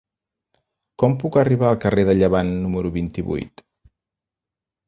Com 1.03 1.17
puc 1.25 1.37
arribar 1.41 1.67
al 1.71 1.77
carrer 1.85 2.07
de 2.09 2.17
Llevant 2.21 2.51
número 2.65 2.93
vint-i-vuit? 2.99 3.65